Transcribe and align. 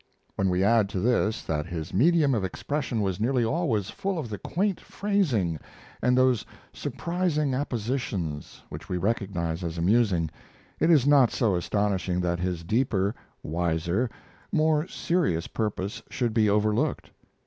When 0.35 0.49
we 0.49 0.63
add 0.63 0.89
to 0.89 0.99
this 0.99 1.43
that 1.43 1.67
his 1.67 1.93
medium 1.93 2.33
of 2.33 2.43
expression 2.43 3.01
was 3.01 3.19
nearly 3.19 3.45
always 3.45 3.91
full 3.91 4.17
of 4.17 4.31
the 4.31 4.39
quaint 4.39 4.79
phrasing 4.81 5.59
and 6.01 6.17
those 6.17 6.43
surprising 6.73 7.53
appositions 7.53 8.63
which 8.69 8.89
we 8.89 8.97
recognize 8.97 9.63
as 9.63 9.77
amusing, 9.77 10.31
it 10.79 10.89
is 10.89 11.05
not 11.05 11.29
so 11.29 11.55
astonishing 11.55 12.19
that 12.21 12.39
his 12.39 12.63
deeper, 12.63 13.13
wiser, 13.43 14.09
more 14.51 14.87
serious 14.87 15.45
purpose 15.45 16.01
should 16.09 16.33
be 16.33 16.49
overlooked. 16.49 17.11